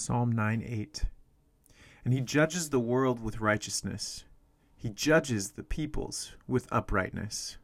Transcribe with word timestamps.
Psalm 0.00 0.32
9 0.32 0.64
8. 0.66 1.04
And 2.04 2.14
he 2.14 2.20
judges 2.20 2.70
the 2.70 2.80
world 2.80 3.22
with 3.22 3.40
righteousness, 3.40 4.24
he 4.76 4.88
judges 4.88 5.52
the 5.52 5.62
peoples 5.62 6.32
with 6.48 6.66
uprightness. 6.72 7.58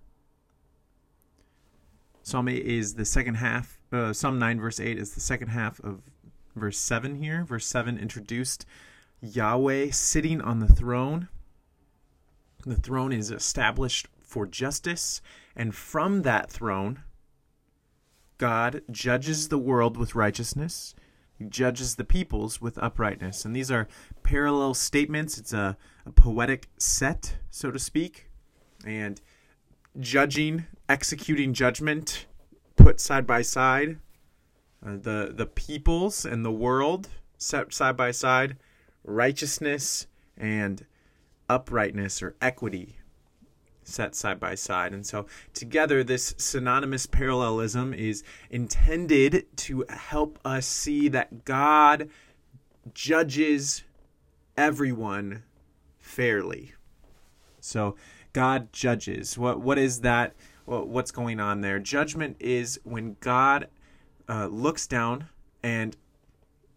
Psalm 2.22 2.48
8 2.48 2.66
is 2.66 2.94
the 2.94 3.04
second 3.04 3.36
half, 3.36 3.78
uh, 3.92 4.12
Psalm 4.12 4.38
9, 4.38 4.60
verse 4.60 4.80
8 4.80 4.98
is 4.98 5.14
the 5.14 5.20
second 5.20 5.48
half 5.48 5.78
of 5.80 6.02
verse 6.56 6.78
7 6.78 7.14
here. 7.14 7.44
Verse 7.44 7.66
7 7.66 7.98
introduced 7.98 8.66
Yahweh 9.20 9.90
sitting 9.90 10.40
on 10.40 10.58
the 10.58 10.66
throne. 10.66 11.28
The 12.66 12.74
throne 12.74 13.12
is 13.12 13.30
established 13.30 14.08
for 14.20 14.46
justice, 14.46 15.22
and 15.54 15.74
from 15.74 16.22
that 16.22 16.50
throne, 16.50 17.02
God 18.38 18.82
judges 18.90 19.48
the 19.48 19.58
world 19.58 19.96
with 19.96 20.16
righteousness. 20.16 20.94
He 21.38 21.44
judges 21.44 21.96
the 21.96 22.04
peoples 22.04 22.60
with 22.60 22.78
uprightness. 22.78 23.44
And 23.44 23.54
these 23.54 23.70
are 23.70 23.88
parallel 24.22 24.74
statements. 24.74 25.38
It's 25.38 25.52
a, 25.52 25.76
a 26.04 26.12
poetic 26.12 26.68
set, 26.78 27.36
so 27.50 27.70
to 27.70 27.78
speak. 27.78 28.28
And 28.84 29.20
judging, 29.98 30.66
executing 30.88 31.52
judgment 31.52 32.26
put 32.76 33.00
side 33.00 33.26
by 33.26 33.42
side. 33.42 33.98
Uh, 34.84 34.96
the 34.96 35.32
the 35.34 35.46
peoples 35.46 36.24
and 36.24 36.44
the 36.44 36.52
world 36.52 37.08
set 37.38 37.72
side 37.72 37.96
by 37.96 38.10
side. 38.10 38.56
Righteousness 39.04 40.06
and 40.36 40.86
uprightness 41.48 42.22
or 42.22 42.34
equity 42.40 42.96
set 43.86 44.14
side 44.14 44.40
by 44.40 44.54
side. 44.54 44.92
And 44.92 45.06
so, 45.06 45.26
together, 45.54 46.02
this 46.02 46.34
synonymous 46.36 47.06
parallelism 47.06 47.94
is 47.94 48.22
intended 48.50 49.46
to 49.56 49.84
help 49.88 50.38
us 50.44 50.66
see 50.66 51.08
that 51.08 51.44
God 51.44 52.08
judges 52.94 53.84
everyone 54.56 55.44
fairly. 55.98 56.74
So, 57.60 57.96
God 58.32 58.72
judges. 58.72 59.38
What 59.38 59.60
what 59.60 59.78
is 59.78 60.00
that? 60.00 60.34
What's 60.64 61.12
going 61.12 61.38
on 61.38 61.60
there? 61.60 61.78
Judgment 61.78 62.36
is 62.40 62.80
when 62.82 63.16
God 63.20 63.68
uh, 64.28 64.46
looks 64.46 64.88
down 64.88 65.28
and 65.62 65.96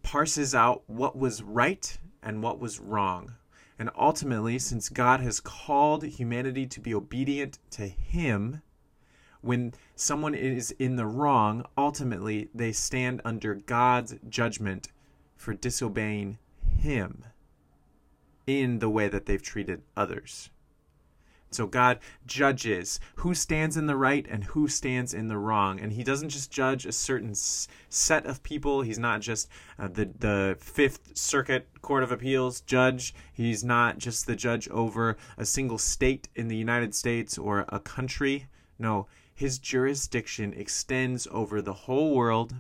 parses 0.04 0.54
out 0.54 0.84
what 0.86 1.18
was 1.18 1.42
right 1.42 1.98
and 2.22 2.44
what 2.44 2.60
was 2.60 2.80
wrong 2.80 3.34
and 3.80 3.90
ultimately, 3.98 4.60
since 4.60 4.90
God 4.90 5.22
has 5.22 5.40
called 5.40 6.04
humanity 6.04 6.68
to 6.68 6.82
be 6.82 6.94
obedient 6.94 7.60
to 7.72 7.88
Him, 7.88 8.62
when 9.40 9.74
someone 9.96 10.36
is 10.36 10.72
in 10.72 10.98
the 10.98 11.06
wrong, 11.06 11.66
ultimately 11.78 12.50
they 12.54 12.74
stand 12.74 13.22
under 13.24 13.56
God's 13.56 14.16
judgment 14.28 14.90
for 15.38 15.54
disobeying 15.54 16.38
Him 16.78 17.24
in 18.46 18.80
the 18.80 18.90
way 18.90 19.08
that 19.08 19.28
they've 19.28 19.42
treated 19.42 19.82
others. 19.96 20.50
So 21.52 21.66
God 21.66 22.00
judges 22.28 23.00
who 23.16 23.34
stands 23.34 23.76
in 23.76 23.88
the 23.88 23.96
right 23.96 24.26
and 24.30 24.44
who 24.44 24.68
stands 24.68 25.14
in 25.14 25.28
the 25.28 25.38
wrong. 25.38 25.80
And 25.80 25.94
he 25.94 26.04
doesn't 26.04 26.30
just 26.30 26.52
judge 26.52 26.86
a 26.86 26.92
certain 26.92 27.34
set 27.34 28.26
of 28.26 28.44
people. 28.44 28.82
He's 28.82 29.00
not 29.00 29.22
just 29.22 29.50
uh, 29.80 29.88
the, 29.88 30.06
the 30.20 30.58
Fifth 30.60 31.18
Circuit 31.18 31.68
Court 31.82 32.04
of 32.04 32.12
Appeals 32.12 32.62
judge. 32.62 33.16
He's 33.34 33.64
not 33.64 33.98
just 33.98 34.28
the 34.28 34.36
judge 34.36 34.70
over 34.70 35.18
a 35.38 35.46
single 35.46 35.80
state 35.80 36.30
in 36.36 36.50
the 36.50 36.58
United 36.58 36.94
States 36.94 37.38
or 37.38 37.66
a 37.70 37.80
country. 37.80 38.48
No, 38.78 39.08
his 39.34 39.58
jurisdiction 39.58 40.54
extends 40.54 41.28
over 41.32 41.62
the 41.62 41.74
whole 41.74 42.16
world 42.16 42.54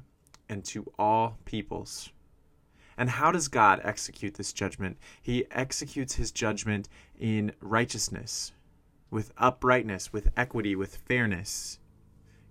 and 0.49 0.65
to 0.65 0.91
all 0.97 1.37
peoples. 1.45 2.09
And 2.97 3.11
how 3.11 3.31
does 3.31 3.47
God 3.47 3.79
execute 3.83 4.33
this 4.33 4.51
judgment? 4.51 4.97
He 5.21 5.45
executes 5.51 6.15
his 6.15 6.31
judgment 6.31 6.89
in 7.17 7.53
righteousness 7.61 8.51
with 9.11 9.31
uprightness, 9.37 10.13
with 10.13 10.29
equity, 10.37 10.75
with 10.75 10.97
fairness. 10.97 11.79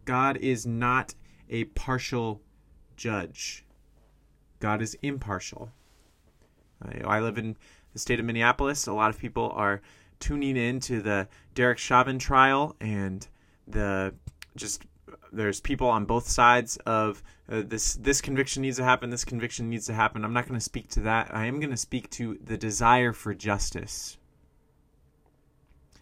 God 0.05 0.37
is 0.39 0.67
not 0.67 1.15
a 1.49 1.65
partial 1.65 2.41
judge. 2.97 3.65
God 4.61 4.83
is 4.83 4.97
impartial. 5.03 5.71
I 7.05 7.21
live 7.21 7.39
in 7.39 7.57
the 7.93 7.99
state 7.99 8.21
of 8.21 8.27
Minneapolis. 8.27 8.87
A 8.87 8.93
lot 8.93 9.11
of 9.11 9.19
people 9.19 9.51
are 9.55 9.81
tuning 10.21 10.57
in 10.57 10.81
to 10.81 11.01
the 11.01 11.29
Derek 11.55 11.79
Chauvin 11.79 12.19
trial, 12.19 12.77
and 12.81 13.27
the 13.67 14.15
just 14.57 14.85
there's 15.33 15.61
people 15.61 15.89
on 15.89 16.05
both 16.05 16.29
sides 16.29 16.77
of 16.79 17.23
uh, 17.51 17.63
this. 17.67 17.95
This 17.95 18.21
conviction 18.21 18.63
needs 18.63 18.77
to 18.77 18.85
happen. 18.85 19.11
This 19.11 19.25
conviction 19.25 19.69
needs 19.69 19.87
to 19.87 19.95
happen. 19.95 20.25
I'm 20.25 20.33
not 20.33 20.47
going 20.47 20.59
to 20.59 20.65
speak 20.65 20.89
to 20.91 21.01
that. 21.01 21.35
I 21.35 21.47
am 21.47 21.61
going 21.61 21.71
to 21.71 21.77
speak 21.77 22.11
to 22.11 22.39
the 22.43 22.57
desire 22.57 23.13
for 23.13 23.35
justice. 23.35 24.18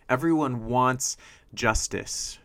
Everyone 0.09 0.67
wants 0.67 1.17
justice. 1.55 2.39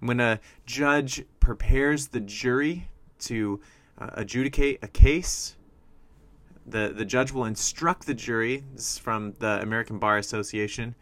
When 0.00 0.20
a 0.20 0.40
judge 0.66 1.24
prepares 1.40 2.08
the 2.08 2.20
jury 2.20 2.88
to 3.20 3.60
uh, 3.98 4.10
adjudicate 4.14 4.78
a 4.82 4.88
case, 4.88 5.56
the, 6.66 6.92
the 6.96 7.04
judge 7.04 7.32
will 7.32 7.44
instruct 7.44 8.06
the 8.06 8.14
jury, 8.14 8.64
this 8.74 8.92
is 8.92 8.98
from 8.98 9.34
the 9.38 9.60
American 9.60 9.98
Bar 9.98 10.18
Association, 10.18 10.94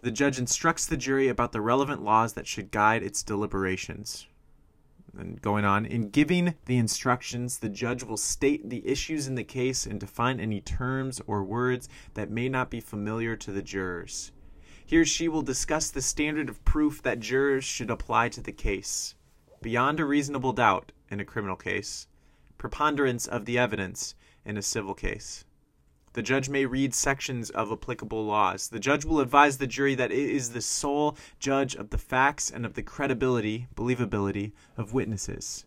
the 0.00 0.10
judge 0.10 0.38
instructs 0.38 0.86
the 0.86 0.96
jury 0.96 1.28
about 1.28 1.52
the 1.52 1.60
relevant 1.60 2.02
laws 2.02 2.34
that 2.34 2.46
should 2.46 2.70
guide 2.70 3.02
its 3.02 3.22
deliberations. 3.22 4.26
And 5.16 5.40
going 5.40 5.64
on, 5.64 5.86
in 5.86 6.10
giving 6.10 6.54
the 6.66 6.76
instructions, 6.76 7.58
the 7.58 7.68
judge 7.68 8.02
will 8.02 8.16
state 8.16 8.68
the 8.68 8.86
issues 8.86 9.26
in 9.26 9.34
the 9.34 9.44
case 9.44 9.86
and 9.86 9.98
define 9.98 10.38
any 10.38 10.60
terms 10.60 11.20
or 11.26 11.42
words 11.42 11.88
that 12.14 12.30
may 12.30 12.48
not 12.48 12.70
be 12.70 12.80
familiar 12.80 13.36
to 13.36 13.52
the 13.52 13.62
jurors. 13.62 14.32
He 14.84 14.98
or 14.98 15.04
she 15.04 15.28
will 15.28 15.42
discuss 15.42 15.90
the 15.90 16.02
standard 16.02 16.48
of 16.48 16.64
proof 16.64 17.02
that 17.02 17.20
jurors 17.20 17.64
should 17.64 17.90
apply 17.90 18.30
to 18.30 18.40
the 18.40 18.52
case. 18.52 19.14
Beyond 19.60 20.00
a 20.00 20.04
reasonable 20.04 20.52
doubt 20.52 20.92
in 21.10 21.20
a 21.20 21.24
criminal 21.24 21.56
case, 21.56 22.06
preponderance 22.58 23.26
of 23.26 23.44
the 23.44 23.58
evidence 23.58 24.14
in 24.44 24.56
a 24.56 24.62
civil 24.62 24.94
case. 24.94 25.44
The 26.18 26.22
judge 26.22 26.48
may 26.48 26.66
read 26.66 26.94
sections 26.94 27.48
of 27.48 27.70
applicable 27.70 28.26
laws. 28.26 28.70
The 28.70 28.80
judge 28.80 29.04
will 29.04 29.20
advise 29.20 29.58
the 29.58 29.68
jury 29.68 29.94
that 29.94 30.10
it 30.10 30.18
is 30.18 30.50
the 30.50 30.60
sole 30.60 31.16
judge 31.38 31.76
of 31.76 31.90
the 31.90 31.96
facts 31.96 32.50
and 32.50 32.66
of 32.66 32.74
the 32.74 32.82
credibility, 32.82 33.68
believability 33.76 34.50
of 34.76 34.92
witnesses. 34.92 35.64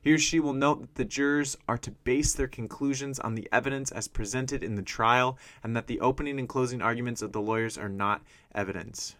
He 0.00 0.12
or 0.12 0.18
she 0.18 0.38
will 0.38 0.52
note 0.52 0.82
that 0.82 0.94
the 0.94 1.04
jurors 1.04 1.58
are 1.66 1.78
to 1.78 1.90
base 1.90 2.32
their 2.32 2.46
conclusions 2.46 3.18
on 3.18 3.34
the 3.34 3.48
evidence 3.50 3.90
as 3.90 4.06
presented 4.06 4.62
in 4.62 4.76
the 4.76 4.82
trial 4.82 5.36
and 5.64 5.74
that 5.74 5.88
the 5.88 5.98
opening 5.98 6.38
and 6.38 6.48
closing 6.48 6.80
arguments 6.80 7.20
of 7.20 7.32
the 7.32 7.42
lawyers 7.42 7.76
are 7.76 7.88
not 7.88 8.22
evidence. 8.54 9.16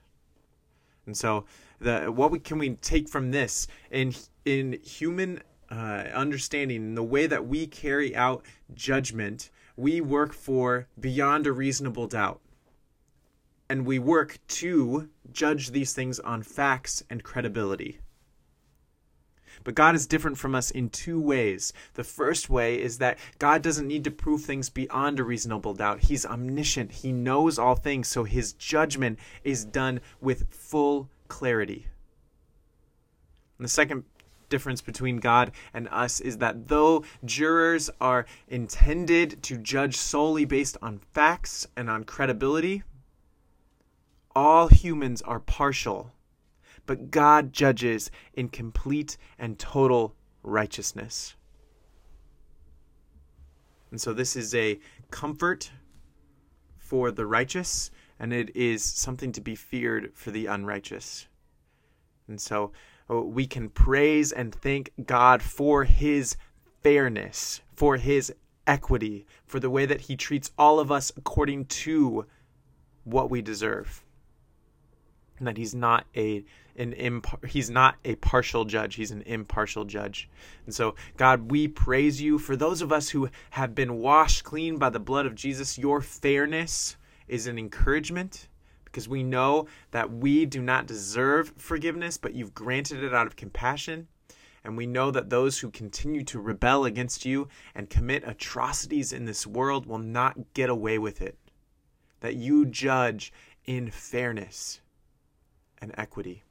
And 1.07 1.17
so, 1.17 1.45
the 1.81 2.05
what 2.05 2.31
we, 2.31 2.39
can 2.39 2.59
we 2.59 2.77
take 2.77 3.09
from 3.09 3.33
this 3.33 3.67
in 3.91 4.15
in 4.45 4.79
human 4.85 5.43
uh, 5.73 6.05
understanding, 6.15 6.77
in 6.77 6.95
the 6.95 7.03
way 7.03 7.27
that 7.27 7.49
we 7.49 7.67
carry 7.67 8.15
out 8.15 8.45
judgment, 8.75 9.51
we 9.77 10.01
work 10.01 10.33
for 10.33 10.89
beyond 10.99 11.47
a 11.47 11.53
reasonable 11.53 12.07
doubt. 12.07 12.41
And 13.69 13.87
we 13.87 13.99
work 13.99 14.39
to 14.49 15.09
judge 15.33 15.71
these 15.71 15.95
things 15.95 16.21
on 16.21 16.43
facts 16.43 17.03
and 17.09 17.23
credibility. 17.23 17.99
But 19.65 19.75
God 19.75 19.95
is 19.95 20.07
different 20.07 20.39
from 20.39 20.55
us 20.55 20.71
in 20.71 20.91
two 20.91 21.21
ways. 21.21 21.73
The 21.95 22.05
first 22.05 22.51
way 22.51 22.81
is 22.81 22.99
that 22.99 23.19
God 23.39 23.63
doesn't 23.63 23.87
need 23.87 24.05
to 24.05 24.11
prove 24.11 24.43
things 24.43 24.69
beyond 24.69 25.21
a 25.21 25.25
reasonable 25.25 25.75
doubt. 25.75 26.01
He's 26.01 26.27
omniscient, 26.27 26.93
He 26.93 27.13
knows 27.13 27.59
all 27.59 27.77
things, 27.77 28.09
so 28.09 28.25
His 28.25 28.53
judgment 28.55 29.19
is 29.45 29.65
done 29.65 30.01
with 30.21 30.53
full 30.53 31.09
clarity. 31.29 31.87
And 33.59 33.65
the 33.65 33.71
second 33.71 34.05
difference 34.53 34.83
between 34.83 35.17
God 35.17 35.51
and 35.73 35.89
us 35.89 36.21
is 36.21 36.37
that 36.39 36.69
though 36.69 37.05
jurors 37.25 37.89
are 38.03 38.27
intended 38.49 39.43
to 39.45 39.57
judge 39.57 39.97
solely 39.97 40.45
based 40.45 40.77
on 40.83 41.01
facts 41.15 41.67
and 41.75 41.89
on 41.89 42.05
credibility, 42.05 42.83
all 44.37 44.69
humans 44.69 45.23
are 45.23 45.41
partial, 45.41 46.13
but 46.85 47.11
God 47.11 47.55
judges 47.55 48.11
in 48.35 48.51
complete 48.51 49.17
and 49.39 49.59
total 49.59 50.15
righteousness. 50.43 51.35
And 53.91 53.99
so 53.99 54.13
this 54.13 54.37
is 54.37 54.55
a 54.55 54.79
comfort 55.11 55.71
for 56.77 57.11
the 57.11 57.25
righteous, 57.25 57.91
and 58.19 58.35
it 58.35 58.55
is 58.55 58.85
something 58.85 59.33
to 59.33 59.41
be 59.41 59.55
feared 59.55 60.13
for 60.13 60.31
the 60.31 60.45
unrighteous. 60.45 61.27
And 62.29 62.39
so 62.39 62.73
Oh, 63.13 63.21
we 63.21 63.47
can 63.47 63.69
praise 63.69 64.33
and 64.33 64.55
thank 64.55 64.91
God 65.05 65.43
for 65.43 65.85
his 65.85 66.35
fairness, 66.83 67.61
for 67.75 67.99
his 67.99 68.33
equity, 68.67 69.27
for 69.45 69.61
the 69.61 69.69
way 69.69 69.85
that 69.85 70.01
he 70.03 70.17
treats 70.17 70.51
all 70.57 70.81
of 70.81 70.91
us 70.91 71.13
according 71.15 71.67
to 71.67 72.25
what 73.05 73.31
we 73.31 73.43
deserve. 73.43 74.03
and 75.39 75.47
that 75.47 75.59
he's 75.59 75.75
not 75.75 76.07
a 76.17 76.43
an 76.77 76.95
imp- 76.95 77.45
he's 77.45 77.69
not 77.69 77.97
a 78.03 78.15
partial 78.15 78.65
judge 78.65 78.95
he's 78.95 79.11
an 79.11 79.21
impartial 79.23 79.85
judge. 79.85 80.31
And 80.65 80.75
so 80.75 80.95
god 81.19 81.51
we 81.51 81.69
praise 81.69 82.23
you. 82.23 82.39
For 82.39 82.57
those 82.57 82.81
of 82.81 82.93
us 82.93 83.11
who 83.11 83.29
have 83.51 83.75
been 83.75 83.97
washed 83.97 84.43
clean 84.43 84.79
by 84.79 84.89
the 84.89 85.01
blood 85.01 85.27
of 85.27 85.35
jesus 85.35 85.77
your 85.77 86.01
fairness 86.01 86.97
is 87.29 87.47
an 87.47 87.59
encouragement 87.59 88.49
because 88.93 89.09
we 89.09 89.23
know 89.23 89.67
that 89.91 90.13
we 90.13 90.45
do 90.45 90.61
not 90.61 90.87
deserve 90.87 91.55
forgiveness 91.57 92.19
but 92.19 92.35
you've 92.35 92.55
granted 92.55 93.03
it 93.03 93.15
out 93.15 93.27
of 93.27 93.35
compassion. 93.35 94.07
And 94.65 94.77
we 94.77 94.87
know 94.87 95.11
that 95.11 95.29
those 95.29 95.59
who 95.59 95.71
continue 95.71 96.23
to 96.25 96.39
rebel 96.39 96.85
against 96.85 97.25
you 97.25 97.49
and 97.75 97.91
commit 97.91 98.23
atrocities 98.25 99.13
in 99.13 99.25
this 99.25 99.45
world 99.45 99.87
will 99.87 99.99
not 99.99 100.55
get 100.55 100.71
away 100.71 100.99
with 100.99 101.21
it. 101.21 101.37
That 102.21 102.37
you 102.37 102.67
judge 102.67 103.33
in 103.65 103.91
fairness 103.91 104.81
and 105.81 105.93
equity. 105.97 106.45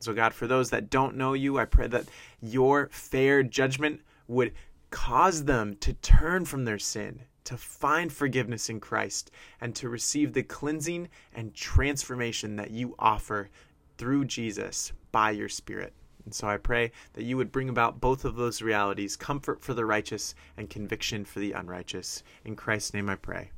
So, 0.00 0.12
God, 0.12 0.32
for 0.32 0.46
those 0.46 0.70
that 0.70 0.90
don't 0.90 1.16
know 1.16 1.34
you, 1.34 1.58
I 1.58 1.66
pray 1.66 1.86
that 1.88 2.06
your 2.40 2.88
fair 2.90 3.42
judgment 3.42 4.00
would 4.26 4.52
cause 4.90 5.44
them 5.44 5.76
to 5.76 5.92
turn 5.92 6.46
from 6.46 6.64
their 6.64 6.78
sin, 6.78 7.20
to 7.50 7.56
find 7.56 8.12
forgiveness 8.12 8.70
in 8.70 8.78
Christ, 8.78 9.32
and 9.60 9.74
to 9.74 9.88
receive 9.88 10.34
the 10.34 10.44
cleansing 10.44 11.08
and 11.34 11.52
transformation 11.52 12.54
that 12.54 12.70
you 12.70 12.94
offer 12.96 13.50
through 13.98 14.26
Jesus 14.26 14.92
by 15.10 15.32
your 15.32 15.48
Spirit. 15.48 15.92
And 16.24 16.32
so 16.32 16.46
I 16.46 16.58
pray 16.58 16.92
that 17.14 17.24
you 17.24 17.36
would 17.36 17.50
bring 17.50 17.68
about 17.68 18.00
both 18.00 18.24
of 18.24 18.36
those 18.36 18.62
realities 18.62 19.16
comfort 19.16 19.64
for 19.64 19.74
the 19.74 19.84
righteous 19.84 20.32
and 20.56 20.70
conviction 20.70 21.24
for 21.24 21.40
the 21.40 21.50
unrighteous. 21.50 22.22
In 22.44 22.54
Christ's 22.54 22.94
name 22.94 23.10
I 23.10 23.16
pray. 23.16 23.50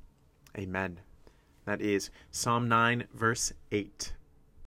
Amen. 0.56 1.00
That 1.66 1.82
is 1.82 2.08
Psalm 2.30 2.70
9, 2.70 3.08
verse 3.12 3.52
8. 3.72 4.14